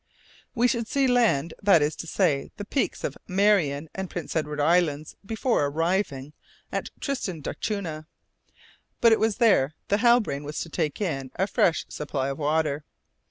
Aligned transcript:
We 0.55 0.67
should 0.67 0.87
see 0.87 1.05
land, 1.05 1.53
that 1.61 1.83
is 1.83 1.95
to 1.97 2.07
say 2.07 2.49
the 2.57 2.65
peaks 2.65 3.03
of 3.03 3.15
Marion 3.27 3.87
and 3.93 4.09
Prince 4.09 4.35
Edward 4.35 4.59
Islands, 4.59 5.15
before 5.23 5.63
arriving 5.67 6.33
at 6.71 6.89
Tristan 6.99 7.39
d'Acunha, 7.41 8.07
but 8.99 9.11
it 9.11 9.19
was 9.19 9.37
there 9.37 9.75
the 9.89 9.97
Halbrane 9.99 10.43
was 10.43 10.59
to 10.61 10.69
take 10.69 10.99
in 11.01 11.29
a 11.35 11.45
fresh 11.45 11.85
supply 11.87 12.29
of 12.29 12.39
water. 12.39 12.83